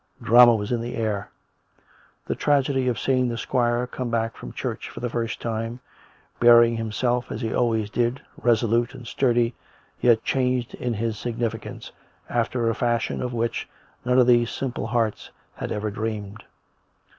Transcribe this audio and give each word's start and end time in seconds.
Drama 0.19 0.55
was 0.55 0.71
in 0.71 0.81
the 0.81 0.95
air— 0.95 1.29
the 2.25 2.33
tragedy 2.33 2.87
of 2.87 2.97
seeing 2.99 3.29
the 3.29 3.37
squire 3.37 3.85
come 3.85 4.09
back 4.09 4.35
from 4.35 4.51
church 4.51 4.89
for 4.89 4.99
the 4.99 5.11
first 5.11 5.39
time, 5.39 5.79
bear 6.39 6.63
ing 6.63 6.75
himself 6.77 7.31
as 7.31 7.39
he 7.41 7.53
always 7.53 7.91
did, 7.91 8.19
resolute 8.41 8.95
and 8.95 9.05
sturdy, 9.05 9.53
yet 9.99 10.23
changed 10.23 10.73
in 10.73 10.95
his 10.95 11.19
significance 11.19 11.91
after 12.29 12.67
a 12.67 12.73
fashion 12.73 13.21
of 13.21 13.31
which 13.31 13.69
none 14.03 14.17
of 14.17 14.25
these 14.25 14.49
simple 14.49 14.87
hearts 14.87 15.29
had 15.57 15.71
ever 15.71 15.91
dreamed. 15.91 16.45